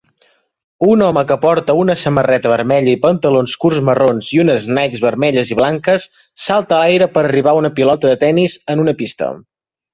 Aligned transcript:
Un 0.93 1.01
home 1.07 1.23
que 1.31 1.35
porta 1.43 1.75
una 1.81 1.95
samarreta 2.03 2.51
vermella 2.53 2.95
i 2.97 2.99
pantalons 3.03 3.53
curts 3.65 3.83
marrons 3.91 4.31
i 4.37 4.41
unes 4.45 4.67
Nike 4.79 5.03
vermelles 5.05 5.53
i 5.55 5.59
blanques 5.63 6.09
salta 6.49 6.79
a 6.81 6.83
l'aire 6.83 7.13
per 7.19 7.27
arribar 7.29 7.57
a 7.57 7.63
una 7.65 7.75
pilota 7.81 8.13
de 8.15 8.19
tenis 8.27 8.61
en 8.77 8.87
una 8.89 8.99
pista 9.05 9.33